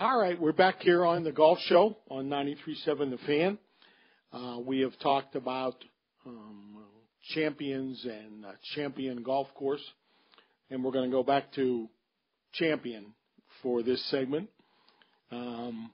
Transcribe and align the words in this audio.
All 0.00 0.18
right, 0.18 0.40
we're 0.40 0.52
back 0.52 0.80
here 0.80 1.04
on 1.04 1.24
the 1.24 1.30
Golf 1.30 1.58
Show 1.66 1.94
on 2.10 2.30
93.7 2.30 3.10
The 3.10 3.18
Fan. 3.26 3.58
Uh, 4.32 4.58
we 4.64 4.80
have 4.80 4.98
talked 4.98 5.36
about 5.36 5.74
um, 6.24 6.84
champions 7.34 8.02
and 8.06 8.46
uh, 8.46 8.52
champion 8.74 9.22
golf 9.22 9.48
course, 9.54 9.84
and 10.70 10.82
we're 10.82 10.92
going 10.92 11.10
to 11.10 11.14
go 11.14 11.22
back 11.22 11.52
to 11.56 11.86
champion 12.54 13.12
for 13.62 13.82
this 13.82 14.02
segment. 14.10 14.48
Um, 15.30 15.90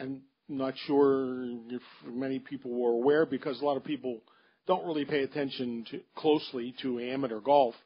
I'm 0.00 0.22
not 0.48 0.74
sure 0.88 1.44
if 1.70 1.82
many 2.04 2.40
people 2.40 2.72
were 2.72 2.94
aware 2.94 3.26
because 3.26 3.60
a 3.60 3.64
lot 3.64 3.76
of 3.76 3.84
people 3.84 4.22
don't 4.66 4.84
really 4.84 5.04
pay 5.04 5.22
attention 5.22 5.84
to, 5.92 6.00
closely 6.16 6.74
to 6.82 6.98
amateur 6.98 7.38
golf, 7.38 7.76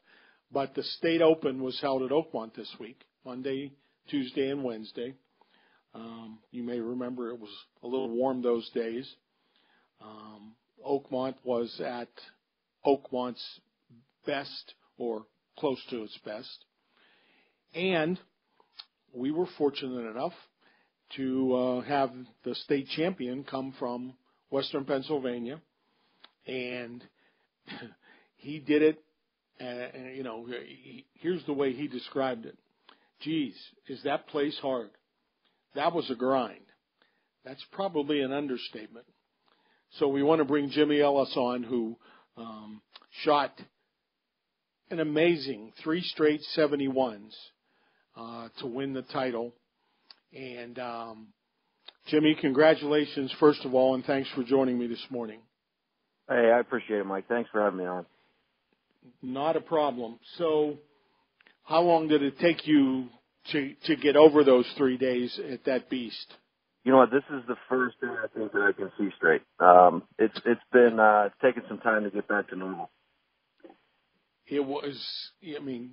but 0.51 0.73
the 0.73 0.81
State 0.81 1.21
Open 1.21 1.61
was 1.61 1.79
held 1.79 2.01
at 2.01 2.09
Oakmont 2.09 2.55
this 2.55 2.75
week, 2.79 2.99
Monday, 3.23 3.73
Tuesday, 4.11 4.49
and 4.49 4.63
Wednesday. 4.63 5.13
Um, 5.95 6.39
you 6.51 6.63
may 6.63 6.79
remember 6.79 7.29
it 7.29 7.39
was 7.39 7.49
a 7.81 7.87
little 7.87 8.09
warm 8.09 8.41
those 8.41 8.69
days. 8.71 9.09
Um, 10.01 10.53
Oakmont 10.85 11.35
was 11.45 11.81
at 11.83 12.09
Oakmont's 12.85 13.43
best 14.25 14.73
or 14.97 15.23
close 15.57 15.81
to 15.89 16.03
its 16.03 16.17
best. 16.25 16.65
And 17.73 18.19
we 19.13 19.31
were 19.31 19.47
fortunate 19.57 20.11
enough 20.11 20.33
to 21.15 21.55
uh, 21.55 21.81
have 21.81 22.11
the 22.43 22.55
state 22.55 22.87
champion 22.95 23.45
come 23.45 23.73
from 23.79 24.13
Western 24.49 24.85
Pennsylvania, 24.85 25.61
and 26.45 27.03
he 28.35 28.59
did 28.59 28.81
it. 28.81 29.03
And, 29.59 30.15
you 30.17 30.23
know, 30.23 30.45
he, 30.45 31.05
here's 31.13 31.45
the 31.45 31.53
way 31.53 31.73
he 31.73 31.87
described 31.87 32.45
it. 32.45 32.57
Geez, 33.21 33.55
is 33.87 34.01
that 34.03 34.27
place 34.27 34.57
hard? 34.61 34.89
That 35.75 35.93
was 35.93 36.09
a 36.09 36.15
grind. 36.15 36.65
That's 37.45 37.63
probably 37.71 38.21
an 38.21 38.31
understatement. 38.31 39.05
So 39.99 40.07
we 40.07 40.23
want 40.23 40.39
to 40.39 40.45
bring 40.45 40.69
Jimmy 40.69 41.01
Ellis 41.01 41.33
on, 41.35 41.63
who 41.63 41.97
um, 42.37 42.81
shot 43.23 43.59
an 44.89 44.99
amazing 44.99 45.73
three 45.83 46.01
straight 46.01 46.41
71s 46.57 47.33
uh, 48.15 48.49
to 48.59 48.67
win 48.67 48.93
the 48.93 49.01
title. 49.01 49.53
And 50.33 50.79
um, 50.79 51.27
Jimmy, 52.07 52.35
congratulations, 52.39 53.33
first 53.39 53.65
of 53.65 53.73
all, 53.73 53.95
and 53.95 54.05
thanks 54.05 54.29
for 54.35 54.43
joining 54.43 54.77
me 54.77 54.87
this 54.87 55.05
morning. 55.09 55.39
Hey, 56.29 56.51
I 56.53 56.59
appreciate 56.59 56.99
it, 56.99 57.05
Mike. 57.05 57.25
Thanks 57.27 57.49
for 57.51 57.61
having 57.61 57.79
me 57.79 57.85
on. 57.85 58.05
Not 59.21 59.57
a 59.57 59.61
problem. 59.61 60.19
So, 60.37 60.77
how 61.63 61.81
long 61.81 62.07
did 62.07 62.21
it 62.21 62.39
take 62.39 62.65
you 62.67 63.07
to 63.51 63.73
to 63.85 63.95
get 63.95 64.15
over 64.15 64.43
those 64.43 64.65
three 64.77 64.97
days 64.97 65.39
at 65.51 65.65
that 65.65 65.89
beast? 65.89 66.33
You 66.83 66.91
know 66.91 66.99
what? 66.99 67.11
This 67.11 67.23
is 67.29 67.43
the 67.47 67.57
first 67.69 67.99
day 68.01 68.07
I 68.07 68.27
think 68.35 68.51
that 68.53 68.61
I 68.61 68.71
can 68.71 68.91
see 68.97 69.09
straight. 69.17 69.41
Um, 69.59 70.03
it's 70.17 70.39
it's 70.45 70.61
been 70.71 70.99
uh, 70.99 71.27
it's 71.27 71.35
taken 71.41 71.63
some 71.67 71.79
time 71.79 72.03
to 72.03 72.09
get 72.09 72.27
back 72.27 72.49
to 72.49 72.55
normal. 72.55 72.89
It 74.47 74.65
was. 74.65 74.99
I 75.43 75.59
mean, 75.59 75.91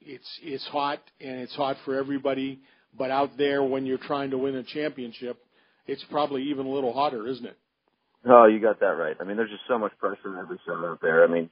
it's 0.00 0.28
it's 0.42 0.66
hot 0.66 1.00
and 1.20 1.40
it's 1.40 1.54
hot 1.54 1.76
for 1.84 1.94
everybody. 1.96 2.60
But 2.96 3.10
out 3.10 3.36
there, 3.38 3.62
when 3.62 3.86
you're 3.86 3.98
trying 3.98 4.30
to 4.30 4.38
win 4.38 4.56
a 4.56 4.64
championship, 4.64 5.38
it's 5.86 6.04
probably 6.10 6.44
even 6.44 6.66
a 6.66 6.70
little 6.70 6.92
hotter, 6.92 7.26
isn't 7.26 7.46
it? 7.46 7.56
Oh, 8.26 8.46
you 8.46 8.60
got 8.60 8.80
that 8.80 8.86
right. 8.86 9.16
I 9.20 9.24
mean, 9.24 9.36
there's 9.36 9.50
just 9.50 9.62
so 9.68 9.78
much 9.78 9.92
pressure 9.98 10.28
on 10.28 10.38
every 10.38 10.58
shot 10.66 10.84
out 10.84 11.00
there. 11.00 11.24
I 11.24 11.28
mean, 11.28 11.50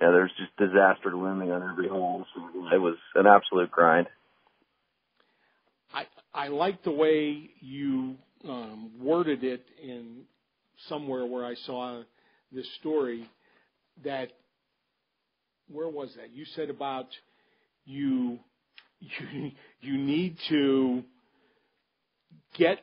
yeah, 0.00 0.10
there's 0.10 0.32
just 0.38 0.56
disaster 0.56 1.14
looming 1.14 1.52
on 1.52 1.62
every 1.62 1.88
hole. 1.88 2.24
So 2.34 2.74
it 2.74 2.78
was 2.78 2.96
an 3.14 3.26
absolute 3.26 3.70
grind. 3.70 4.06
I 5.96 6.06
I 6.34 6.48
like 6.48 6.82
the 6.82 6.90
way 6.90 7.50
you 7.60 8.16
um, 8.46 8.90
worded 9.00 9.42
it 9.42 9.64
in 9.82 10.24
somewhere 10.88 11.24
where 11.24 11.44
I 11.44 11.54
saw 11.64 12.02
this 12.52 12.68
story 12.80 13.28
that 14.04 14.28
where 15.72 15.88
was 15.88 16.10
that? 16.16 16.30
You 16.34 16.44
said 16.54 16.68
about 16.68 17.06
you 17.86 18.38
you 19.00 19.52
you 19.80 19.96
need 19.96 20.36
to 20.50 21.02
get 22.58 22.78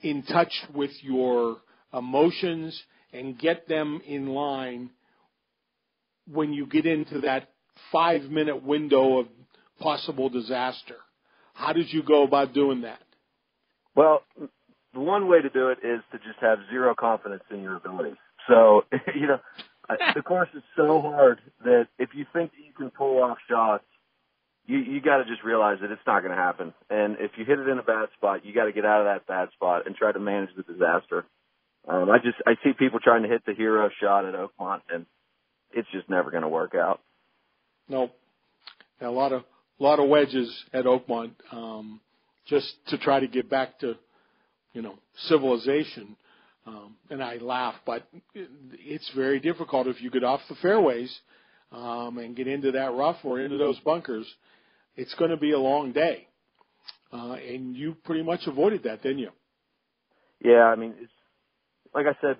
in 0.00 0.22
touch 0.22 0.52
with 0.74 0.90
your 1.02 1.58
emotions 1.92 2.82
and 3.12 3.38
get 3.38 3.68
them 3.68 4.00
in 4.06 4.28
line 4.28 4.90
when 6.26 6.54
you 6.54 6.66
get 6.66 6.86
into 6.86 7.20
that 7.20 7.50
five 7.92 8.22
minute 8.22 8.62
window 8.62 9.18
of 9.18 9.26
possible 9.80 10.30
disaster. 10.30 10.96
How 11.54 11.72
did 11.72 11.92
you 11.92 12.02
go 12.02 12.24
about 12.24 12.54
doing 12.54 12.82
that? 12.82 13.00
Well, 13.94 14.22
the 14.94 15.00
one 15.00 15.28
way 15.28 15.40
to 15.40 15.50
do 15.50 15.68
it 15.68 15.78
is 15.82 16.00
to 16.12 16.18
just 16.18 16.38
have 16.40 16.58
zero 16.70 16.94
confidence 16.94 17.42
in 17.50 17.62
your 17.62 17.76
abilities. 17.76 18.16
So, 18.48 18.84
you 19.14 19.26
know, 19.26 19.38
the 20.14 20.22
course 20.22 20.48
is 20.54 20.62
so 20.76 21.00
hard 21.00 21.40
that 21.64 21.88
if 21.98 22.10
you 22.14 22.26
think 22.32 22.52
that 22.52 22.64
you 22.64 22.72
can 22.76 22.90
pull 22.90 23.22
off 23.22 23.38
shots, 23.48 23.84
you 24.66 24.78
you 24.78 25.00
got 25.00 25.18
to 25.18 25.24
just 25.24 25.42
realize 25.42 25.78
that 25.80 25.90
it's 25.90 26.06
not 26.06 26.20
going 26.22 26.34
to 26.34 26.40
happen. 26.40 26.72
And 26.88 27.16
if 27.18 27.32
you 27.36 27.44
hit 27.44 27.58
it 27.58 27.68
in 27.68 27.78
a 27.78 27.82
bad 27.82 28.08
spot, 28.16 28.44
you 28.44 28.54
got 28.54 28.66
to 28.66 28.72
get 28.72 28.84
out 28.84 29.00
of 29.00 29.06
that 29.06 29.26
bad 29.26 29.50
spot 29.54 29.86
and 29.86 29.96
try 29.96 30.12
to 30.12 30.20
manage 30.20 30.50
the 30.56 30.62
disaster. 30.62 31.24
Um, 31.88 32.10
I 32.10 32.18
just 32.18 32.36
I 32.46 32.54
see 32.62 32.72
people 32.72 33.00
trying 33.00 33.22
to 33.22 33.28
hit 33.28 33.44
the 33.44 33.54
hero 33.54 33.90
shot 34.00 34.24
at 34.24 34.34
Oakmont, 34.34 34.82
and 34.88 35.06
it's 35.72 35.88
just 35.92 36.08
never 36.08 36.30
going 36.30 36.44
to 36.44 36.48
work 36.48 36.74
out. 36.74 37.00
No, 37.88 38.10
a 39.00 39.10
lot 39.10 39.32
of 39.32 39.42
a 39.78 39.82
lot 39.82 39.98
of 39.98 40.08
wedges 40.08 40.64
at 40.72 40.84
Oakmont, 40.84 41.32
um, 41.50 42.00
just 42.46 42.74
to 42.88 42.98
try 42.98 43.20
to 43.20 43.26
get 43.26 43.48
back 43.48 43.78
to, 43.80 43.96
you 44.72 44.82
know, 44.82 44.94
civilization. 45.28 46.16
Um, 46.66 46.96
and 47.10 47.22
I 47.22 47.36
laugh, 47.38 47.74
but 47.84 48.06
it's 48.34 49.10
very 49.16 49.40
difficult 49.40 49.88
if 49.88 50.00
you 50.00 50.10
get 50.10 50.22
off 50.22 50.40
the 50.48 50.54
fairways 50.56 51.12
um, 51.72 52.18
and 52.18 52.36
get 52.36 52.46
into 52.46 52.72
that 52.72 52.92
rough 52.92 53.16
or 53.24 53.40
into 53.40 53.58
those 53.58 53.78
bunkers. 53.80 54.26
It's 54.94 55.14
going 55.14 55.30
to 55.30 55.36
be 55.36 55.52
a 55.52 55.58
long 55.58 55.92
day, 55.92 56.28
uh, 57.12 57.32
and 57.32 57.76
you 57.76 57.96
pretty 58.04 58.22
much 58.22 58.40
avoided 58.46 58.84
that, 58.84 59.02
didn't 59.02 59.18
you? 59.18 59.30
Yeah, 60.44 60.64
I 60.64 60.76
mean, 60.76 60.94
it's, 61.00 61.12
like 61.94 62.06
I 62.06 62.16
said, 62.20 62.36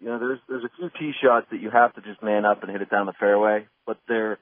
you 0.00 0.08
know, 0.08 0.18
there's 0.18 0.40
there's 0.48 0.64
a 0.64 0.70
few 0.76 0.90
tee 0.98 1.12
shots 1.22 1.46
that 1.52 1.60
you 1.60 1.70
have 1.70 1.94
to 1.94 2.00
just 2.00 2.22
man 2.22 2.44
up 2.44 2.62
and 2.62 2.72
hit 2.72 2.82
it 2.82 2.90
down 2.90 3.06
the 3.06 3.12
fairway, 3.18 3.66
but 3.86 3.98
there 4.08 4.38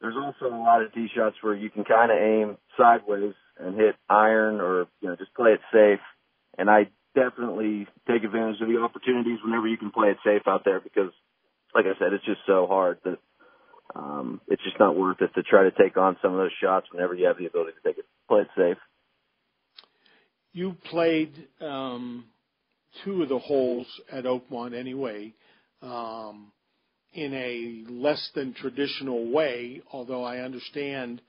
there's 0.00 0.16
also 0.16 0.54
a 0.54 0.56
lot 0.56 0.82
of 0.82 0.92
tee 0.92 1.08
shots 1.14 1.36
where 1.40 1.54
you 1.54 1.70
can 1.70 1.84
kind 1.84 2.10
of 2.10 2.18
aim 2.18 2.58
sideways 2.76 3.34
and 3.58 3.74
hit 3.74 3.96
iron 4.08 4.60
or 4.60 4.86
you 5.00 5.08
know 5.08 5.16
just 5.16 5.34
play 5.34 5.52
it 5.52 5.60
safe. 5.72 6.00
And 6.58 6.70
I 6.70 6.88
definitely 7.14 7.86
take 8.06 8.24
advantage 8.24 8.60
of 8.60 8.68
the 8.68 8.78
opportunities 8.78 9.38
whenever 9.42 9.66
you 9.66 9.78
can 9.78 9.90
play 9.90 10.08
it 10.08 10.18
safe 10.24 10.42
out 10.46 10.64
there 10.64 10.80
because, 10.80 11.10
like 11.74 11.86
I 11.86 11.98
said, 11.98 12.12
it's 12.12 12.24
just 12.24 12.40
so 12.46 12.66
hard 12.66 12.98
that 13.04 13.18
um, 13.94 14.40
it's 14.48 14.62
just 14.62 14.78
not 14.78 14.96
worth 14.96 15.20
it 15.22 15.30
to 15.34 15.42
try 15.42 15.64
to 15.64 15.70
take 15.70 15.96
on 15.96 16.16
some 16.20 16.32
of 16.32 16.38
those 16.38 16.52
shots 16.62 16.86
whenever 16.92 17.14
you 17.14 17.26
have 17.26 17.38
the 17.38 17.46
ability 17.46 17.72
to 17.72 17.88
take 17.88 17.98
it, 17.98 18.04
play 18.28 18.42
it 18.42 18.48
safe. 18.56 18.78
You 20.52 20.76
played 20.90 21.32
um, 21.60 22.24
two 23.04 23.22
of 23.22 23.28
the 23.28 23.38
holes 23.38 23.86
at 24.10 24.24
Oakmont 24.24 24.74
anyway, 24.74 25.34
um, 25.82 26.52
in 27.16 27.32
a 27.34 27.90
less 27.90 28.30
than 28.34 28.52
traditional 28.54 29.32
way. 29.32 29.80
Although 29.92 30.22
I 30.22 30.38
understand 30.38 31.22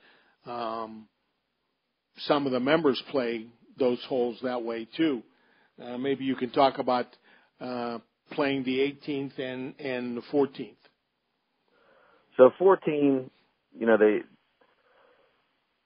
um, 0.45 1.07
some 2.19 2.45
of 2.45 2.51
the 2.51 2.59
members 2.59 3.01
play 3.09 3.47
those 3.79 4.03
holes 4.07 4.37
that 4.43 4.63
way 4.63 4.87
too. 4.97 5.23
Uh, 5.81 5.97
maybe 5.97 6.25
you 6.25 6.35
can 6.35 6.49
talk 6.49 6.79
about 6.79 7.05
uh, 7.61 7.99
playing 8.31 8.63
the 8.63 8.79
18th 8.79 9.39
and 9.39 9.79
and 9.79 10.17
the 10.17 10.21
14th. 10.33 10.73
So 12.35 12.51
14, 12.59 13.29
you 13.77 13.85
know, 13.85 13.97
they 13.97 14.19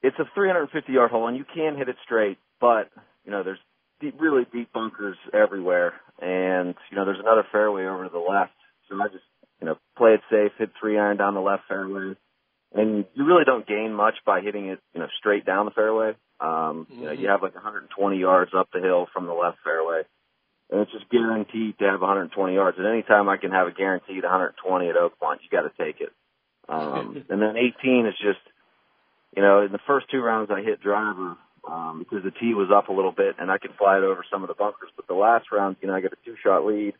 it's 0.02 0.18
a 0.20 0.26
350 0.34 0.92
yard 0.92 1.12
hole, 1.12 1.28
and 1.28 1.38
you 1.38 1.46
can 1.54 1.78
hit 1.78 1.90
it 1.90 1.96
straight, 2.04 2.40
but 2.60 2.90
you 3.24 3.32
know, 3.32 3.44
there's 3.44 3.60
deep, 4.00 4.16
really 4.20 4.46
deep 4.52 4.74
bunkers 4.74 5.18
everywhere, 5.34 5.94
and 6.20 6.74
you 6.90 6.98
know, 6.98 7.06
there's 7.06 7.20
another 7.20 7.46
fairway 7.52 7.86
over 7.86 8.06
to 8.06 8.10
the 8.10 8.18
left. 8.18 8.52
So 8.90 8.96
I 9.02 9.08
just 9.08 9.24
you 9.62 9.68
know 9.68 9.78
play 9.98 10.14
it 10.14 10.22
safe, 10.30 10.52
hit 10.58 10.72
three 10.80 10.98
iron 10.98 11.18
down 11.18 11.36
the 11.36 11.42
left 11.42 11.64
fairway, 11.68 12.16
and 12.74 13.06
you 13.14 13.26
really 13.26 13.46
don't 13.46 13.68
gain 13.68 13.94
much 13.94 14.16
by 14.26 14.42
hitting 14.42 14.68
it 14.68 14.80
you 14.94 15.00
know 15.00 15.08
straight 15.20 15.46
down 15.46 15.66
the 15.66 15.72
fairway. 15.72 16.16
Um, 16.42 16.88
mm-hmm. 16.90 17.00
You 17.00 17.06
know, 17.06 17.12
you 17.12 17.28
have 17.30 17.44
like 17.44 17.54
120 17.54 18.18
yards 18.18 18.52
up 18.58 18.70
the 18.74 18.82
hill 18.82 19.08
from 19.14 19.28
the 19.28 19.34
left 19.34 19.58
fairway. 19.64 20.02
And 20.72 20.82
it's 20.82 20.92
just 20.92 21.10
guaranteed 21.10 21.78
to 21.80 21.86
have 21.86 22.02
120 22.02 22.54
yards. 22.54 22.78
And 22.78 22.88
anytime 22.88 23.30
I 23.30 23.38
can 23.38 23.52
have 23.52 23.68
a 23.68 23.72
guaranteed 23.72 24.24
120 24.24 24.90
at 24.90 24.96
Oakmont, 24.96 25.44
you 25.44 25.50
got 25.52 25.70
to 25.70 25.72
take 25.78 26.02
it. 26.02 26.10
Um, 26.68 27.24
and 27.30 27.42
then 27.42 27.56
18 27.58 28.08
is 28.08 28.16
just, 28.18 28.40
you 29.36 29.44
know, 29.44 29.66
in 29.66 29.72
the 29.72 29.84
first 29.86 30.08
two 30.10 30.22
rounds 30.22 30.50
I 30.50 30.62
hit 30.62 30.82
driver 30.82 31.38
um, 31.70 32.00
because 32.00 32.24
the 32.24 32.32
tee 32.32 32.54
was 32.56 32.72
up 32.74 32.88
a 32.88 32.94
little 32.94 33.12
bit 33.12 33.36
and 33.38 33.52
I 33.52 33.58
could 33.58 33.76
fly 33.78 33.98
it 33.98 34.04
over 34.04 34.26
some 34.32 34.44
of 34.44 34.48
the 34.48 34.56
bunkers. 34.56 34.90
But 34.96 35.08
the 35.08 35.14
last 35.14 35.52
round, 35.52 35.76
you 35.82 35.90
know, 35.90 35.94
I 35.94 36.02
got 36.02 36.14
a 36.14 36.26
two 36.26 36.36
shot 36.42 36.66
lead, 36.66 36.94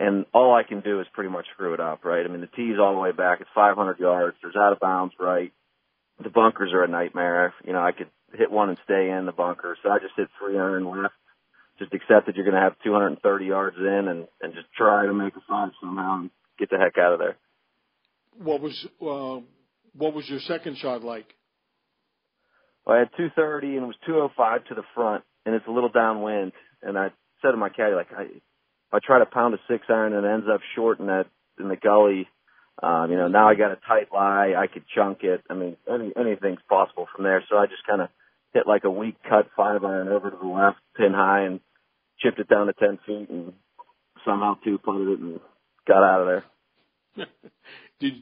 and 0.00 0.26
all 0.34 0.52
I 0.54 0.64
can 0.64 0.80
do 0.80 1.00
is 1.00 1.06
pretty 1.12 1.30
much 1.30 1.46
screw 1.54 1.74
it 1.74 1.80
up, 1.80 2.04
right? 2.04 2.24
I 2.24 2.28
mean, 2.28 2.40
the 2.40 2.48
tee's 2.48 2.78
all 2.80 2.94
the 2.94 3.00
way 3.00 3.12
back. 3.12 3.40
It's 3.40 3.50
500 3.54 4.00
yards. 4.00 4.36
There's 4.42 4.56
out 4.56 4.72
of 4.72 4.80
bounds 4.80 5.14
right 5.20 5.52
the 6.22 6.30
bunkers 6.30 6.72
are 6.72 6.84
a 6.84 6.88
nightmare. 6.88 7.54
You 7.64 7.72
know, 7.72 7.80
I 7.80 7.92
could 7.92 8.08
hit 8.34 8.50
one 8.50 8.68
and 8.68 8.78
stay 8.84 9.10
in 9.10 9.26
the 9.26 9.32
bunker, 9.32 9.76
so 9.82 9.90
I 9.90 9.98
just 9.98 10.14
hit 10.16 10.28
three 10.38 10.58
iron 10.58 10.84
left. 10.84 11.14
Just 11.78 11.94
accept 11.94 12.26
that 12.26 12.36
you're 12.36 12.44
going 12.44 12.56
to 12.56 12.60
have 12.60 12.76
230 12.84 13.44
yards 13.46 13.76
in, 13.78 14.08
and 14.08 14.28
and 14.42 14.54
just 14.54 14.66
try 14.76 15.06
to 15.06 15.14
make 15.14 15.34
a 15.36 15.40
five 15.48 15.70
somehow 15.80 16.20
and 16.20 16.30
get 16.58 16.70
the 16.70 16.76
heck 16.76 16.98
out 16.98 17.14
of 17.14 17.18
there. 17.18 17.36
What 18.36 18.60
was 18.60 18.86
uh, 19.00 19.40
what 19.96 20.14
was 20.14 20.28
your 20.28 20.40
second 20.40 20.76
shot 20.76 21.02
like? 21.02 21.26
Well, 22.84 22.96
I 22.96 23.00
had 23.00 23.10
230 23.16 23.76
and 23.76 23.84
it 23.84 23.86
was 23.86 23.96
205 24.06 24.66
to 24.66 24.74
the 24.74 24.82
front, 24.94 25.24
and 25.46 25.54
it's 25.54 25.66
a 25.66 25.70
little 25.70 25.88
downwind. 25.88 26.52
And 26.82 26.98
I 26.98 27.08
said 27.42 27.52
to 27.52 27.56
my 27.56 27.68
caddy, 27.68 27.94
like, 27.94 28.08
I, 28.16 28.26
if 28.90 28.94
I 28.94 29.06
try 29.06 29.20
to 29.20 29.26
pound 29.26 29.54
a 29.54 29.58
six 29.68 29.86
iron 29.88 30.14
and 30.14 30.26
it 30.26 30.28
ends 30.28 30.46
up 30.52 30.60
short 30.74 30.98
in 30.98 31.06
that 31.06 31.26
in 31.58 31.68
the 31.68 31.76
gully, 31.76 32.28
um, 32.82 33.10
you 33.10 33.16
know, 33.16 33.28
now 33.28 33.48
I 33.48 33.54
got 33.54 33.72
a 33.72 33.78
tight 33.86 34.08
lie. 34.12 34.54
I 34.56 34.66
could 34.66 34.84
chunk 34.94 35.22
it. 35.22 35.42
I 35.48 35.54
mean, 35.54 35.76
any, 35.88 36.12
anything's 36.16 36.60
possible 36.68 37.06
from 37.14 37.24
there. 37.24 37.44
So 37.48 37.56
I 37.56 37.66
just 37.66 37.86
kind 37.86 38.00
of 38.00 38.08
hit 38.52 38.66
like 38.66 38.84
a 38.84 38.90
weak 38.90 39.16
cut 39.28 39.48
five 39.56 39.84
iron 39.84 40.08
over 40.08 40.30
to 40.30 40.36
the 40.36 40.48
left, 40.48 40.78
pin 40.96 41.12
high, 41.12 41.42
and 41.42 41.60
chipped 42.18 42.38
it 42.40 42.48
down 42.48 42.66
to 42.66 42.72
10 42.72 42.98
feet 43.06 43.28
and 43.30 43.52
somehow 44.24 44.54
two 44.64 44.78
putted 44.78 45.08
it 45.08 45.18
and 45.20 45.40
got 45.86 46.02
out 46.02 46.20
of 46.22 46.26
there. 46.26 47.26
did 48.00 48.14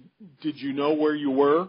Did 0.43 0.61
you 0.61 0.73
know 0.73 0.95
where 0.95 1.15
you 1.15 1.31
were? 1.31 1.69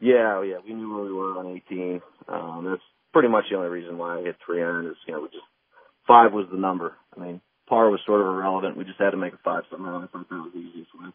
Yeah, 0.00 0.42
yeah, 0.42 0.56
we 0.64 0.74
knew 0.74 0.94
where 0.94 1.04
we 1.04 1.12
were 1.12 1.38
on 1.38 1.62
18. 1.70 2.00
Um, 2.28 2.66
that's 2.68 2.82
pretty 3.12 3.28
much 3.28 3.44
the 3.50 3.56
only 3.56 3.68
reason 3.68 3.98
why 3.98 4.18
I 4.18 4.22
hit 4.22 4.36
three 4.44 4.62
iron 4.62 4.86
is 4.86 4.96
you 5.06 5.14
know 5.14 5.22
we 5.22 5.28
just 5.28 5.44
five 6.06 6.32
was 6.32 6.46
the 6.50 6.58
number. 6.58 6.94
I 7.16 7.20
mean, 7.20 7.40
par 7.68 7.90
was 7.90 8.00
sort 8.06 8.20
of 8.20 8.26
irrelevant. 8.28 8.76
We 8.76 8.84
just 8.84 8.98
had 8.98 9.10
to 9.10 9.16
make 9.16 9.34
a 9.34 9.38
five 9.44 9.64
somehow. 9.70 10.02
I 10.02 10.06
thought 10.06 10.28
that 10.28 10.36
was 10.36 10.50
the 10.54 10.60
easiest 10.60 10.90
way. 10.94 11.10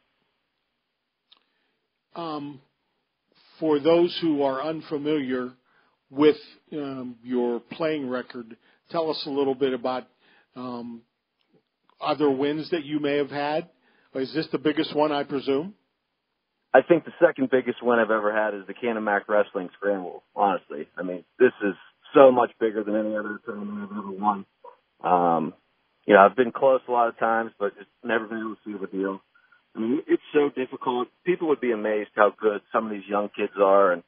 Um, 2.15 2.61
for 3.59 3.79
those 3.79 4.17
who 4.21 4.43
are 4.43 4.61
unfamiliar 4.61 5.53
with 6.09 6.35
um, 6.73 7.15
your 7.23 7.59
playing 7.59 8.09
record, 8.09 8.57
tell 8.89 9.09
us 9.09 9.23
a 9.25 9.29
little 9.29 9.55
bit 9.55 9.73
about 9.73 10.07
um, 10.55 11.01
other 12.01 12.29
wins 12.29 12.69
that 12.71 12.83
you 12.83 12.99
may 12.99 13.17
have 13.17 13.29
had. 13.29 13.69
Is 14.15 14.33
this 14.33 14.47
the 14.51 14.57
biggest 14.57 14.93
one, 14.95 15.11
I 15.11 15.23
presume? 15.23 15.73
I 16.73 16.81
think 16.81 17.05
the 17.05 17.11
second 17.25 17.49
biggest 17.49 17.83
win 17.83 17.99
I've 17.99 18.11
ever 18.11 18.33
had 18.33 18.53
is 18.53 18.65
the 18.67 18.73
Canon-Mac 18.73 19.27
Wrestling 19.29 19.69
Scramble. 19.77 20.23
Honestly, 20.35 20.87
I 20.97 21.03
mean, 21.03 21.23
this 21.39 21.51
is 21.63 21.75
so 22.13 22.31
much 22.31 22.51
bigger 22.59 22.83
than 22.83 22.95
any 22.95 23.15
other 23.15 23.39
tournament 23.45 23.89
I've 23.89 23.97
ever 23.97 24.11
won. 24.11 24.45
Um, 25.03 25.53
you 26.05 26.13
know, 26.13 26.21
I've 26.21 26.35
been 26.35 26.51
close 26.51 26.81
a 26.87 26.91
lot 26.91 27.09
of 27.09 27.17
times, 27.19 27.51
but 27.59 27.75
just 27.77 27.89
never 28.03 28.27
been 28.27 28.39
able 28.39 28.55
to 28.55 28.61
seal 28.65 28.79
the 28.79 28.87
deal. 28.87 29.21
I 29.75 29.79
mean, 29.79 30.01
it's 30.07 30.23
so 30.33 30.49
difficult. 30.49 31.07
People 31.25 31.47
would 31.49 31.61
be 31.61 31.71
amazed 31.71 32.09
how 32.15 32.33
good 32.37 32.61
some 32.73 32.85
of 32.85 32.91
these 32.91 33.07
young 33.07 33.29
kids 33.35 33.53
are, 33.57 33.93
and 33.93 34.03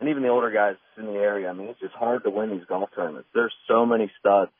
and 0.00 0.08
even 0.08 0.22
the 0.22 0.30
older 0.30 0.50
guys 0.50 0.76
in 0.98 1.06
the 1.06 1.12
area. 1.12 1.48
I 1.48 1.52
mean, 1.52 1.68
it's 1.68 1.80
just 1.80 1.94
hard 1.94 2.24
to 2.24 2.30
win 2.30 2.50
these 2.50 2.66
golf 2.68 2.90
tournaments. 2.94 3.28
There's 3.34 3.52
so 3.68 3.86
many 3.86 4.10
studs. 4.18 4.50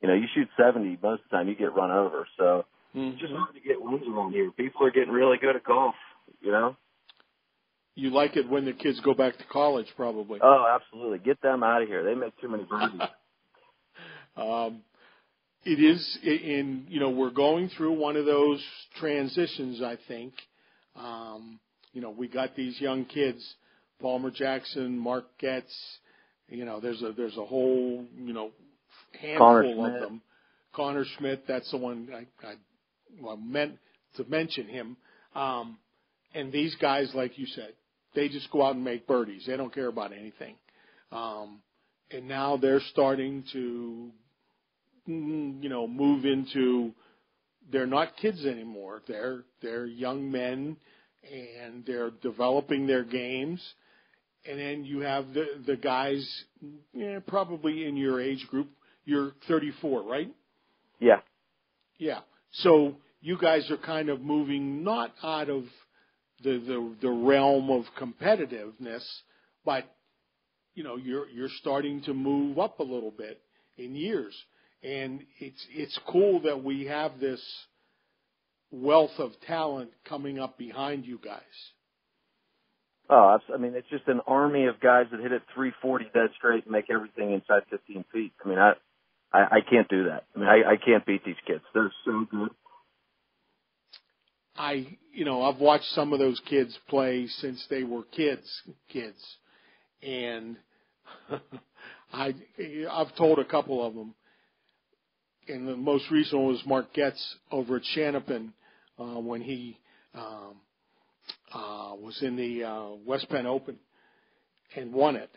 You 0.00 0.08
know, 0.08 0.14
you 0.14 0.24
shoot 0.34 0.48
70 0.58 0.98
most 1.00 1.22
of 1.22 1.30
the 1.30 1.36
time, 1.36 1.48
you 1.48 1.54
get 1.54 1.76
run 1.76 1.92
over. 1.92 2.26
So 2.36 2.64
mm-hmm. 2.96 3.12
it's 3.12 3.20
just 3.20 3.32
hard 3.32 3.54
to 3.54 3.60
get 3.60 3.80
wins 3.80 4.02
around 4.08 4.32
here. 4.32 4.50
People 4.50 4.84
are 4.86 4.90
getting 4.90 5.12
really 5.12 5.36
good 5.40 5.54
at 5.54 5.62
golf. 5.62 5.94
You 6.40 6.50
know. 6.50 6.76
You 7.94 8.10
like 8.10 8.36
it 8.36 8.48
when 8.48 8.64
the 8.64 8.72
kids 8.72 8.98
go 9.00 9.12
back 9.14 9.36
to 9.36 9.44
college, 9.44 9.86
probably. 9.96 10.40
Oh, 10.42 10.66
absolutely. 10.74 11.18
Get 11.18 11.42
them 11.42 11.62
out 11.62 11.82
of 11.82 11.88
here. 11.88 12.02
They 12.02 12.14
make 12.14 12.32
too 12.40 12.48
many 12.48 12.64
birdies. 12.70 13.00
um, 14.36 14.80
it 15.64 15.78
is 15.80 16.18
in 16.24 16.86
you 16.88 17.00
know 17.00 17.10
we're 17.10 17.30
going 17.30 17.68
through 17.76 17.92
one 17.92 18.16
of 18.16 18.24
those 18.26 18.62
transitions 18.98 19.82
i 19.82 19.96
think. 20.08 20.32
Um 20.96 21.58
you 21.92 22.00
know 22.00 22.10
we 22.10 22.28
got 22.28 22.56
these 22.56 22.80
young 22.80 23.04
kids 23.04 23.54
palmer 24.00 24.30
jackson 24.30 24.98
mark 24.98 25.24
getz 25.38 25.72
you 26.48 26.64
know 26.64 26.80
there's 26.80 27.02
a 27.02 27.12
there's 27.12 27.36
a 27.36 27.44
whole 27.44 28.04
you 28.16 28.32
know 28.32 28.50
handful 29.20 29.86
of 29.86 30.00
them. 30.00 30.22
Connor 30.74 31.04
schmidt 31.16 31.44
that's 31.46 31.70
the 31.70 31.76
one 31.76 32.08
i 32.14 32.46
i 32.46 32.54
well, 33.20 33.36
meant 33.36 33.78
to 34.16 34.24
mention 34.24 34.66
him. 34.66 34.96
Um 35.34 35.78
and 36.34 36.50
these 36.52 36.74
guys 36.80 37.12
like 37.14 37.38
you 37.38 37.46
said 37.46 37.72
they 38.14 38.28
just 38.28 38.50
go 38.50 38.62
out 38.62 38.74
and 38.74 38.84
make 38.84 39.06
birdies. 39.06 39.44
They 39.46 39.56
don't 39.56 39.72
care 39.72 39.88
about 39.88 40.12
anything. 40.12 40.56
Um 41.12 41.60
and 42.10 42.28
now 42.28 42.56
they're 42.58 42.80
starting 42.90 43.44
to 43.52 44.10
you 45.06 45.68
know, 45.68 45.86
move 45.86 46.24
into 46.24 46.92
they're 47.70 47.86
not 47.86 48.16
kids 48.16 48.44
anymore. 48.44 49.02
They're 49.06 49.44
they're 49.60 49.86
young 49.86 50.30
men 50.30 50.76
and 51.30 51.84
they're 51.86 52.10
developing 52.10 52.86
their 52.86 53.04
games. 53.04 53.62
And 54.44 54.58
then 54.58 54.84
you 54.84 55.00
have 55.00 55.32
the 55.32 55.46
the 55.66 55.76
guys 55.76 56.44
yeah, 56.92 57.20
probably 57.26 57.86
in 57.86 57.96
your 57.96 58.20
age 58.20 58.46
group. 58.48 58.68
You're 59.04 59.32
34, 59.48 60.02
right? 60.02 60.32
Yeah. 61.00 61.20
Yeah. 61.98 62.20
So 62.52 62.96
you 63.20 63.36
guys 63.36 63.68
are 63.70 63.76
kind 63.76 64.08
of 64.08 64.20
moving 64.20 64.84
not 64.84 65.12
out 65.22 65.48
of 65.48 65.64
the 66.42 66.58
the, 66.58 66.94
the 67.02 67.10
realm 67.10 67.70
of 67.70 67.84
competitiveness, 67.98 69.04
but 69.64 69.84
you 70.74 70.84
know 70.84 70.96
you're 70.96 71.28
you're 71.28 71.48
starting 71.60 72.02
to 72.02 72.14
move 72.14 72.58
up 72.58 72.80
a 72.80 72.84
little 72.84 73.10
bit 73.10 73.40
in 73.78 73.94
years 73.94 74.34
and 74.82 75.20
it's 75.38 75.66
it's 75.70 75.98
cool 76.08 76.40
that 76.42 76.62
we 76.62 76.86
have 76.86 77.20
this 77.20 77.42
wealth 78.70 79.18
of 79.18 79.32
talent 79.46 79.90
coming 80.08 80.38
up 80.38 80.58
behind 80.58 81.04
you 81.04 81.18
guys. 81.22 81.42
Oh, 83.10 83.38
I 83.52 83.58
mean, 83.58 83.74
it's 83.74 83.88
just 83.90 84.08
an 84.08 84.20
army 84.26 84.66
of 84.66 84.80
guys 84.80 85.06
that 85.10 85.20
hit 85.20 85.32
it 85.32 85.42
340 85.54 86.06
dead 86.14 86.30
straight 86.36 86.64
and 86.64 86.72
make 86.72 86.86
everything 86.90 87.32
inside 87.32 87.62
15 87.68 88.04
feet. 88.12 88.32
I 88.42 88.48
mean, 88.48 88.58
I, 88.58 88.72
I, 89.32 89.38
I 89.40 89.60
can't 89.68 89.88
do 89.88 90.04
that. 90.04 90.24
I 90.34 90.38
mean, 90.38 90.48
I, 90.48 90.72
I 90.72 90.76
can't 90.82 91.04
beat 91.04 91.22
these 91.24 91.36
kids. 91.46 91.62
They're 91.74 91.92
so 92.06 92.26
good. 92.30 92.50
I, 94.56 94.86
you 95.12 95.24
know, 95.24 95.42
I've 95.42 95.60
watched 95.60 95.90
some 95.94 96.12
of 96.12 96.20
those 96.20 96.40
kids 96.48 96.78
play 96.88 97.26
since 97.26 97.66
they 97.68 97.82
were 97.82 98.04
kids, 98.04 98.48
kids, 98.88 99.18
and 100.02 100.56
I, 102.12 102.34
I've 102.90 103.14
told 103.16 103.38
a 103.38 103.44
couple 103.44 103.84
of 103.84 103.94
them, 103.94 104.14
and 105.48 105.66
the 105.66 105.76
most 105.76 106.10
recent 106.10 106.40
was 106.40 106.62
Mark 106.66 106.92
Getz 106.94 107.36
over 107.50 107.76
at 107.76 107.82
Shannopin 107.96 108.52
uh, 108.98 109.20
when 109.20 109.40
he 109.40 109.78
um, 110.14 110.56
uh, 111.52 111.94
was 111.96 112.18
in 112.22 112.36
the 112.36 112.64
uh, 112.64 112.88
West 113.04 113.28
Penn 113.28 113.46
Open 113.46 113.76
and 114.76 114.92
won 114.92 115.16
it. 115.16 115.30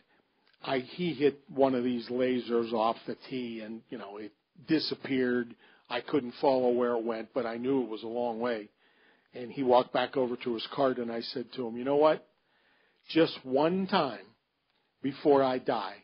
I 0.64 0.80
he 0.80 1.14
hit 1.14 1.40
one 1.54 1.76
of 1.76 1.84
these 1.84 2.08
lasers 2.10 2.74
off 2.74 2.96
the 3.08 3.16
tee, 3.30 3.62
and 3.64 3.82
you 3.90 3.98
know 3.98 4.18
it 4.18 4.32
disappeared. 4.68 5.56
I 5.90 6.02
couldn't 6.02 6.34
follow 6.42 6.72
where 6.72 6.94
it 6.94 7.04
went, 7.04 7.30
but 7.34 7.46
I 7.46 7.58
knew 7.58 7.84
it 7.84 7.90
was 7.90 8.04
a 8.04 8.08
long 8.08 8.40
way. 8.40 8.70
And 9.34 9.52
he 9.52 9.62
walked 9.64 9.94
back 9.94 10.18
over 10.18 10.36
to 10.38 10.54
his 10.54 10.68
cart, 10.74 10.98
and 10.98 11.12
I 11.12 11.22
said 11.22 11.46
to 11.56 11.68
him, 11.68 11.78
"You 11.78 11.84
know 11.84 11.98
what? 11.98 12.28
Just 13.10 13.38
one 13.44 13.86
time 13.86 14.26
before 15.04 15.44
I 15.44 15.60
die, 15.60 15.98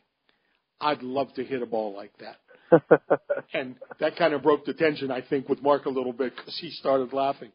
I'd 0.80 1.02
love 1.02 1.32
to 1.34 1.44
hit 1.44 1.62
a 1.62 1.66
ball 1.66 1.94
like 1.94 2.16
that." 2.18 2.36
and 3.54 3.76
that 4.00 4.16
kind 4.16 4.34
of 4.34 4.42
broke 4.42 4.64
the 4.64 4.74
tension, 4.74 5.10
I 5.10 5.20
think, 5.20 5.48
with 5.48 5.62
Mark 5.62 5.86
a 5.86 5.90
little 5.90 6.12
bit 6.12 6.34
because 6.36 6.58
he 6.58 6.70
started 6.70 7.12
laughing. 7.12 7.52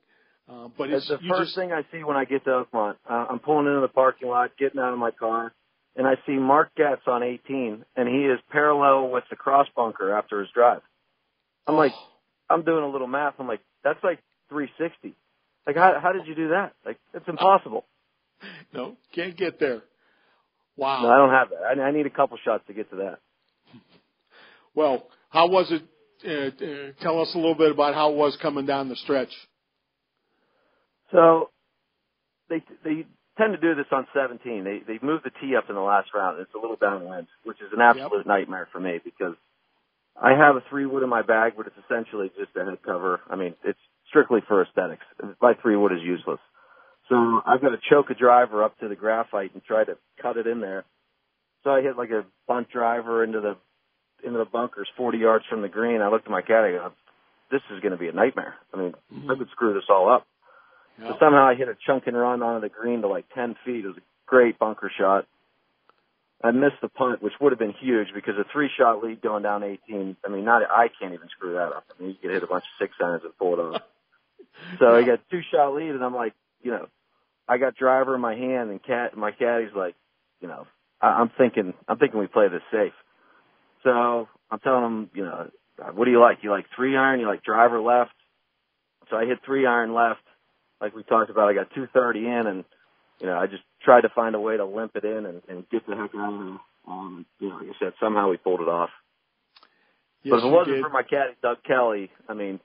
Uh, 0.50 0.69
but 0.77 0.89
it's, 0.89 1.09
it's 1.09 1.21
the 1.21 1.27
first 1.29 1.50
just... 1.50 1.55
thing 1.55 1.71
I 1.71 1.81
see 1.91 2.03
when 2.03 2.15
I 2.15 2.25
get 2.25 2.43
to 2.45 2.50
Oakmont. 2.50 2.95
Uh, 3.09 3.25
I'm 3.29 3.39
pulling 3.39 3.67
into 3.67 3.81
the 3.81 3.89
parking 3.89 4.29
lot, 4.29 4.51
getting 4.57 4.79
out 4.79 4.93
of 4.93 5.00
my 5.00 5.12
car, 5.12 5.51
and 5.95 6.07
I 6.07 6.13
see 6.25 6.33
Mark 6.33 6.69
Getz 6.75 7.01
on 7.07 7.24
18, 7.24 7.83
and 7.95 8.07
he 8.07 8.25
is 8.25 8.39
parallel 8.51 9.09
with 9.09 9.25
the 9.29 9.36
cross 9.36 9.67
bunker 9.75 10.13
after 10.17 10.39
his 10.39 10.50
drive. 10.53 10.81
I'm 11.65 11.75
like, 11.75 11.91
oh. 11.93 12.07
I'm 12.50 12.63
doing 12.63 12.83
a 12.83 12.89
little 12.89 13.07
math. 13.07 13.33
I'm 13.39 13.47
like, 13.47 13.62
that's 13.83 14.01
like 14.03 14.19
360. 14.50 15.15
Like, 15.65 15.75
how 15.75 16.00
how 16.01 16.13
did 16.13 16.27
you 16.27 16.36
do 16.36 16.50
that? 16.50 16.74
Like, 16.86 16.97
it's 17.13 17.27
impossible. 17.27 17.86
No, 18.71 18.95
can't 19.15 19.36
get 19.36 19.59
there. 19.59 19.81
Wow. 20.75 21.01
No, 21.01 21.09
I 21.09 21.17
don't 21.17 21.31
have 21.31 21.50
that. 21.50 21.81
I, 21.81 21.88
I 21.88 21.91
need 21.91 22.05
a 22.05 22.12
couple 22.12 22.38
shots 22.45 22.63
to 22.67 22.74
get 22.74 22.88
to 22.91 22.97
that. 22.97 23.17
Well, 24.77 25.07
how 25.29 25.48
was 25.48 25.72
it? 25.72 25.81
Uh, 26.24 26.63
uh, 26.63 26.91
tell 27.01 27.19
us 27.19 27.34
a 27.34 27.38
little 27.38 27.55
bit 27.55 27.72
about 27.72 27.96
how 27.96 28.12
it 28.12 28.15
was 28.15 28.38
coming 28.39 28.67
down 28.67 28.89
the 28.89 28.96
stretch. 28.96 29.34
So 31.12 31.50
they 32.48 32.62
they 32.84 33.07
tend 33.39 33.53
to 33.53 33.57
do 33.57 33.74
this 33.74 33.88
on 33.91 34.05
17. 34.13 34.63
They 34.63 34.81
they 34.86 35.00
moved 35.03 35.25
the 35.25 35.31
tee 35.41 35.55
up 35.55 35.65
in 35.69 35.75
the 35.75 35.81
last 35.81 36.10
round. 36.13 36.39
It's 36.39 36.53
a 36.53 36.60
little 36.60 36.75
downwind, 36.75 37.25
which 37.43 37.57
is 37.57 37.74
an 37.74 37.81
absolute 37.81 38.17
yep. 38.17 38.27
nightmare 38.27 38.67
for 38.72 38.79
me 38.79 39.00
because 39.03 39.34
I 40.15 40.38
have 40.38 40.55
a 40.55 40.63
three 40.69 40.86
wood 40.86 41.01
in 41.01 41.10
my 41.10 41.24
bag, 41.24 41.53
but 41.57 41.65
it's 41.65 41.75
essentially 41.84 42.29
just 42.38 42.55
a 42.55 42.63
head 42.63 42.77
cover. 42.86 43.22
I 43.31 43.36
mean, 43.36 43.55
it's 43.63 43.79
strictly 44.10 44.41
for 44.48 44.62
aesthetics. 44.62 45.05
My 45.41 45.55
three 45.60 45.75
wood 45.75 45.91
is 45.91 46.03
useless. 46.03 46.39
So 47.10 47.15
I've 47.15 47.62
got 47.62 47.69
to 47.69 47.79
choke 47.89 48.12
a 48.12 48.15
driver 48.15 48.63
up 48.63 48.77
to 48.79 48.89
the 48.89 48.96
graphite 48.96 49.55
and 49.55 49.63
try 49.63 49.86
to 49.86 49.98
cut 50.22 50.38
it 50.38 50.46
in 50.46 50.62
there. 50.62 50.86
So 51.63 51.72
I 51.72 51.81
hit 51.81 51.98
like 51.98 52.12
a 52.12 52.25
bunt 52.48 52.69
driver 52.69 53.24
into 53.24 53.41
the 53.41 53.57
into 54.24 54.39
the 54.39 54.45
bunkers 54.45 54.88
40 54.97 55.17
yards 55.17 55.45
from 55.50 55.62
the 55.62 55.69
green. 55.69 56.01
I 56.01 56.09
looked 56.09 56.25
at 56.25 56.31
my 56.31 56.41
caddy. 56.41 56.75
I 56.75 56.77
go, 56.77 56.91
this 57.51 57.62
is 57.71 57.79
going 57.79 57.91
to 57.91 57.97
be 57.97 58.07
a 58.07 58.13
nightmare. 58.13 58.55
I 58.74 58.77
mean, 58.77 58.93
mm-hmm. 59.13 59.31
I 59.31 59.36
could 59.36 59.50
screw 59.51 59.74
this 59.74 59.89
all 59.89 60.12
up. 60.12 60.27
Yep. 61.00 61.07
So 61.09 61.17
somehow 61.19 61.47
I 61.47 61.55
hit 61.55 61.69
a 61.69 61.77
chunk 61.86 62.07
and 62.07 62.17
run 62.17 62.41
onto 62.41 62.62
the 62.62 62.74
green 62.74 63.01
to 63.01 63.07
like 63.07 63.25
10 63.33 63.55
feet. 63.65 63.86
It 63.86 63.88
was 63.88 63.97
a 63.97 64.01
great 64.25 64.59
bunker 64.59 64.91
shot. 64.97 65.27
I 66.43 66.51
missed 66.51 66.81
the 66.81 66.89
punt, 66.89 67.24
which 67.24 67.33
would 67.41 67.51
have 67.51 67.59
been 67.59 67.74
huge 67.74 68.09
because 68.13 68.36
a 68.38 68.45
three 68.51 68.69
shot 68.77 69.03
lead 69.03 69.21
going 69.21 69.43
down 69.43 69.63
18. 69.63 70.17
I 70.24 70.29
mean, 70.29 70.45
not 70.45 70.62
I 70.69 70.89
can't 71.00 71.13
even 71.13 71.29
screw 71.29 71.53
that 71.53 71.74
up. 71.74 71.86
I 71.89 72.01
mean, 72.01 72.12
you 72.12 72.15
could 72.21 72.31
hit 72.31 72.43
a 72.43 72.47
bunch 72.47 72.63
of 72.63 72.86
six 72.86 72.93
irons 73.01 73.24
and 73.24 73.36
pull 73.38 73.53
it 73.53 73.59
off. 73.59 73.81
so 74.79 74.95
I 74.95 75.03
got 75.03 75.19
two 75.31 75.41
shot 75.51 75.74
lead, 75.74 75.89
and 75.89 76.03
I'm 76.03 76.13
like, 76.13 76.33
you 76.62 76.71
know, 76.71 76.88
I 77.47 77.57
got 77.57 77.75
driver 77.75 78.13
in 78.13 78.21
my 78.21 78.36
hand, 78.36 78.69
and 78.69 78.83
cat 78.83 79.17
my 79.17 79.31
caddy's 79.31 79.74
like, 79.75 79.95
you 80.39 80.47
know, 80.47 80.67
I, 81.01 81.07
I'm 81.07 81.31
thinking 81.38 81.74
I'm 81.88 81.97
thinking 81.97 82.19
we 82.19 82.27
play 82.27 82.50
this 82.50 82.62
safe. 82.71 82.93
So 83.84 84.27
I'm 84.50 84.60
telling 84.60 84.84
him, 84.84 85.10
you 85.13 85.24
know, 85.24 85.50
what 85.93 86.05
do 86.05 86.12
you 86.12 86.19
like? 86.19 86.39
You 86.41 86.51
like 86.51 86.65
three 86.75 86.96
iron? 86.96 87.19
You 87.19 87.27
like 87.27 87.43
driver 87.43 87.79
left? 87.79 88.12
So 89.10 89.15
I 89.15 89.25
hit 89.25 89.39
three 89.46 89.65
iron 89.65 89.93
left, 89.93 90.24
like 90.81 90.96
we 90.96 91.03
talked 91.03 91.29
about. 91.29 91.50
I 91.50 91.53
got 91.53 91.74
230 91.74 92.19
in, 92.19 92.48
and 92.48 92.63
you 93.19 93.27
know, 93.27 93.38
I 93.38 93.48
just 93.48 93.63
tried 93.81 94.01
to 94.01 94.10
find 94.10 94.36
a 94.36 94.39
way 94.39 94.57
to 94.57 94.65
limp 94.65 94.96
it 94.96 95.05
in 95.05 95.25
and, 95.25 95.41
and 95.48 95.69
get 95.69 95.86
the 95.88 95.96
heck 95.96 96.13
out 96.15 96.34
of 96.34 96.39
there. 96.39 96.57
Um, 96.88 97.25
you 97.39 97.50
know, 97.50 97.55
like 97.55 97.67
I 97.67 97.79
said, 97.79 97.93
somehow 98.00 98.29
we 98.29 98.38
pulled 98.38 98.62
it 98.62 98.67
off. 98.67 98.89
Yes, 100.24 100.31
but 100.31 100.39
if 100.39 100.46
it 100.46 100.55
wasn't 100.55 100.75
did. 100.77 100.84
for 100.84 100.89
my 100.89 101.03
caddy, 101.03 101.34
Doug 101.41 101.57
Kelly, 101.63 102.10
I 102.27 102.34
mean, 102.34 102.60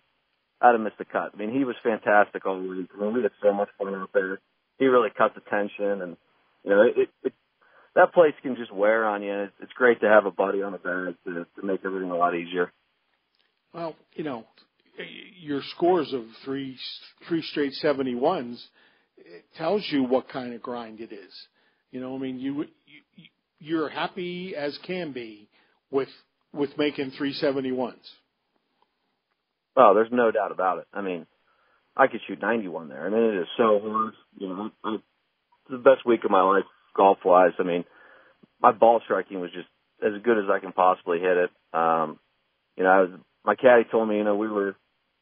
I'd 0.61 0.73
have 0.73 0.81
missed 0.81 0.99
the 0.99 1.04
cut. 1.04 1.33
I 1.35 1.37
mean, 1.37 1.52
he 1.52 1.64
was 1.64 1.76
fantastic 1.83 2.47
all 2.47 2.61
week. 2.61 2.88
I 2.97 3.00
mean, 3.02 3.14
we 3.14 3.23
had 3.23 3.33
so 3.42 3.52
much 3.52 3.69
fun 3.78 3.95
out 3.95 4.11
there. 4.14 4.40
He 4.78 4.87
really 4.87 5.11
cut 5.16 5.35
the 5.35 5.42
tension, 5.42 6.02
and 6.02 6.16
you 6.64 6.71
know, 6.71 6.83
it, 6.83 7.09
it 7.23 7.33
that 7.94 8.12
place 8.12 8.34
can 8.42 8.56
just 8.56 8.72
wear 8.72 9.04
on 9.04 9.22
you. 9.22 9.32
It's, 9.32 9.52
it's 9.61 9.72
great 9.75 10.00
to 10.00 10.08
have 10.08 10.26
a 10.26 10.30
buddy 10.30 10.62
on 10.62 10.72
the 10.72 10.78
bag 10.78 11.14
to, 11.26 11.46
to 11.61 11.66
make 11.66 11.80
everything 11.84 12.11
a 12.11 12.16
lot 12.16 12.34
easier. 12.34 12.72
Well, 13.75 13.96
you 14.14 14.25
know, 14.25 14.44
your 15.40 15.62
scores 15.76 16.12
of 16.12 16.25
three 16.44 16.76
three 17.28 17.42
straight 17.42 17.72
seventy 17.75 18.14
ones 18.14 18.64
it 19.25 19.44
tells 19.56 19.87
you 19.90 20.04
what 20.04 20.28
kind 20.28 20.54
of 20.54 20.62
grind 20.62 21.00
it 21.00 21.12
is. 21.12 21.32
You 21.90 22.00
know, 22.00 22.14
I 22.14 22.18
mean, 22.18 22.38
you, 22.38 22.64
you 22.87 23.25
you're 23.58 23.88
happy 23.88 24.54
as 24.56 24.78
can 24.87 25.12
be 25.12 25.49
with 25.90 26.08
with 26.52 26.70
making 26.76 27.12
three 27.12 27.32
seventy 27.34 27.72
ones. 27.72 28.02
Oh, 29.76 29.92
there's 29.94 30.08
no 30.12 30.30
doubt 30.30 30.52
about 30.52 30.78
it. 30.78 30.87
I 30.92 31.00
mean, 31.00 31.26
I 31.96 32.06
could 32.06 32.20
shoot 32.28 32.42
91 32.42 32.90
there. 32.90 33.06
I 33.06 33.08
mean, 33.08 33.22
it 33.22 33.40
is 33.40 33.46
so 33.56 33.80
hard. 33.82 34.12
You 34.37 34.49
know, 34.49 34.70
I, 34.84 34.94
it's 34.94 35.02
the 35.70 35.78
best 35.78 36.04
week 36.04 36.25
of 36.25 36.30
my 36.30 36.42
life 36.42 36.64
golf 36.96 37.18
wise. 37.25 37.52
I 37.58 37.62
mean, 37.62 37.84
my 38.61 38.72
ball 38.72 39.00
striking 39.04 39.40
was 39.40 39.50
just 39.52 39.68
as 40.04 40.22
good 40.22 40.38
as 40.38 40.44
I 40.50 40.61
can 40.61 40.72
possibly 40.72 41.18
hit 41.18 41.37
it. 41.37 41.50
Um, 41.72 42.18
you 42.76 42.84
know, 42.84 42.90
I 42.90 43.00
was, 43.02 43.11
my 43.44 43.54
caddy 43.54 43.84
told 43.90 44.08
me, 44.08 44.16
you 44.16 44.25
know, 44.25 44.37
we 44.37 44.49
were, 44.49 44.75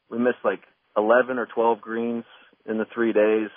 we 0.09 0.17
missed 0.17 0.43
like 0.43 0.61
11 0.97 1.37
or 1.37 1.47
12 1.47 1.81
greens 1.81 2.25
in 2.65 2.77
the 2.77 2.85
three 2.93 3.13
days. 3.13 3.49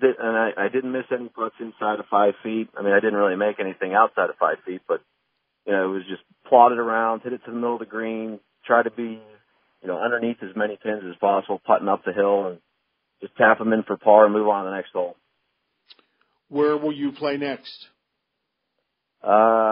And 0.00 0.36
I, 0.36 0.50
I 0.56 0.68
didn't 0.68 0.92
miss 0.92 1.04
any 1.12 1.28
putts 1.28 1.54
inside 1.60 2.00
of 2.00 2.06
five 2.10 2.34
feet. 2.42 2.68
I 2.76 2.82
mean, 2.82 2.92
I 2.92 3.00
didn't 3.00 3.18
really 3.18 3.36
make 3.36 3.60
anything 3.60 3.94
outside 3.94 4.28
of 4.28 4.36
five 4.36 4.56
feet, 4.66 4.82
but, 4.86 5.00
you 5.66 5.72
know, 5.72 5.84
it 5.84 5.94
was 5.94 6.02
just 6.08 6.22
plotted 6.48 6.78
around, 6.78 7.22
hit 7.22 7.32
it 7.32 7.44
to 7.44 7.50
the 7.50 7.56
middle 7.56 7.74
of 7.74 7.80
the 7.80 7.86
green, 7.86 8.40
try 8.66 8.82
to 8.82 8.90
be, 8.90 9.22
you 9.82 9.88
know, 9.88 9.98
underneath 9.98 10.38
as 10.42 10.56
many 10.56 10.76
pins 10.82 11.02
as 11.08 11.16
possible, 11.16 11.60
putting 11.64 11.88
up 11.88 12.04
the 12.04 12.12
hill 12.12 12.48
and 12.48 12.58
just 13.20 13.36
tap 13.36 13.58
them 13.58 13.72
in 13.72 13.82
for 13.84 13.96
par 13.96 14.24
and 14.24 14.34
move 14.34 14.48
on 14.48 14.64
to 14.64 14.70
the 14.70 14.76
next 14.76 14.92
hole. 14.92 15.16
Where 16.54 16.76
will 16.76 16.92
you 16.92 17.10
play 17.10 17.36
next? 17.36 17.88
Uh, 19.26 19.26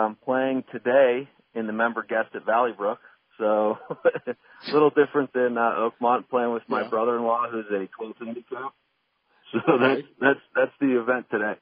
I'm 0.08 0.16
playing 0.16 0.64
today 0.72 1.28
in 1.54 1.68
the 1.68 1.72
member 1.72 2.02
guest 2.02 2.34
at 2.34 2.44
Valley 2.44 2.72
Brook. 2.76 2.98
So 3.38 3.76
a 3.90 4.72
little 4.72 4.90
different 4.90 5.32
than 5.32 5.56
uh, 5.56 5.88
Oakmont 5.88 6.28
playing 6.28 6.52
with 6.52 6.64
my 6.68 6.82
Yeah. 6.82 6.88
brother-in-law 6.88 7.50
who's 7.52 7.66
a 7.70 7.86
12 7.96 8.16
handicap. 8.18 8.74
So 9.52 9.58
Okay. 9.68 10.02
that's 10.02 10.08
that's 10.20 10.40
that's 10.56 10.72
the 10.80 11.00
event 11.00 11.26
today. 11.30 11.54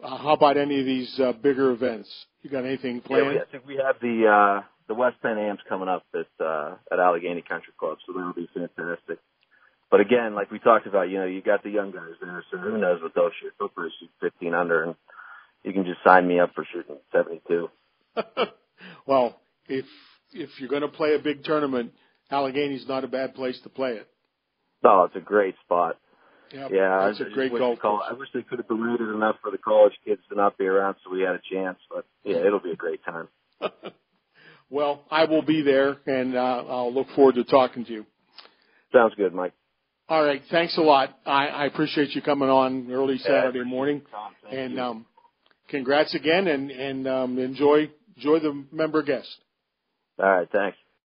Uh, 0.00 0.16
how 0.18 0.34
about 0.34 0.56
any 0.56 0.78
of 0.78 0.86
these 0.86 1.18
uh, 1.18 1.32
bigger 1.32 1.72
events? 1.72 2.08
You 2.42 2.50
got 2.50 2.64
anything 2.64 3.00
planned? 3.00 3.28
we, 3.30 3.40
I 3.40 3.44
think 3.50 3.66
we 3.66 3.80
have 3.84 3.96
the 4.00 4.26
uh 4.28 4.62
the 4.86 4.94
West 4.94 5.16
Penn 5.22 5.38
Ams 5.38 5.60
coming 5.68 5.88
up 5.88 6.04
at 6.14 6.44
uh 6.44 6.76
at 6.92 7.00
Allegheny 7.00 7.42
Country 7.42 7.72
Club, 7.78 7.98
so 8.06 8.12
that'll 8.12 8.32
be 8.34 8.48
fantastic. 8.54 9.18
But 9.90 10.00
again, 10.00 10.34
like 10.34 10.50
we 10.50 10.58
talked 10.60 10.86
about, 10.86 11.10
you 11.10 11.18
know, 11.18 11.26
you 11.26 11.42
got 11.42 11.62
the 11.64 11.70
young 11.70 11.90
guys 11.90 12.14
there, 12.20 12.44
so 12.50 12.58
who 12.58 12.78
knows 12.78 13.02
what 13.02 13.12
they'll 13.14 13.30
shoot. 13.42 13.52
They'll 13.58 13.68
probably 13.68 13.92
shoot 13.98 14.10
15 14.20 14.54
under, 14.54 14.84
and 14.84 14.94
you 15.64 15.72
can 15.72 15.84
just 15.84 15.98
sign 16.04 16.28
me 16.28 16.38
up 16.38 16.52
for 16.54 16.64
shooting 16.72 16.96
72. 17.12 17.68
well, 19.06 19.40
if 19.68 19.84
if 20.32 20.50
you're 20.58 20.68
going 20.68 20.82
to 20.82 20.88
play 20.88 21.14
a 21.14 21.18
big 21.18 21.42
tournament, 21.42 21.92
Allegheny's 22.30 22.86
not 22.88 23.02
a 23.02 23.08
bad 23.08 23.34
place 23.34 23.60
to 23.64 23.68
play 23.68 23.92
it. 23.94 24.08
Oh, 24.84 25.04
it's 25.04 25.16
a 25.16 25.20
great 25.20 25.56
spot. 25.64 25.96
Yep, 26.52 26.70
Yeah, 26.72 27.08
it's 27.10 27.20
a 27.20 27.24
great 27.24 27.52
golf 27.52 27.78
course. 27.78 28.04
I 28.08 28.14
wish 28.14 28.28
they 28.34 28.42
could 28.42 28.58
have 28.58 28.66
promoted 28.66 29.08
enough 29.08 29.36
for 29.42 29.50
the 29.52 29.58
college 29.58 29.92
kids 30.04 30.20
to 30.30 30.36
not 30.36 30.58
be 30.58 30.66
around, 30.66 30.96
so 31.04 31.10
we 31.10 31.20
had 31.20 31.34
a 31.34 31.40
chance. 31.52 31.78
But 31.92 32.06
yeah, 32.24 32.38
it'll 32.38 32.60
be 32.60 32.72
a 32.72 32.76
great 32.76 33.00
time. 33.04 33.28
well, 34.70 35.04
I 35.10 35.24
will 35.24 35.42
be 35.42 35.62
there, 35.62 35.98
and 36.06 36.36
uh, 36.36 36.64
I'll 36.68 36.92
look 36.92 37.08
forward 37.14 37.36
to 37.36 37.44
talking 37.44 37.84
to 37.84 37.92
you. 37.92 38.06
Sounds 38.92 39.14
good, 39.16 39.32
Mike. 39.32 39.52
All 40.10 40.24
right, 40.24 40.42
thanks 40.50 40.76
a 40.76 40.80
lot. 40.80 41.16
I, 41.24 41.46
I 41.46 41.66
appreciate 41.66 42.16
you 42.16 42.20
coming 42.20 42.48
on 42.48 42.90
early 42.90 43.16
Saturday 43.18 43.62
morning, 43.62 44.02
and 44.50 44.80
um, 44.80 45.06
congrats 45.68 46.16
again, 46.16 46.48
and 46.48 46.72
and 46.72 47.06
um, 47.06 47.38
enjoy 47.38 47.88
enjoy 48.16 48.40
the 48.40 48.64
member 48.72 49.04
guest. 49.04 49.28
All 50.18 50.26
right, 50.28 50.48
thanks. 50.50 50.76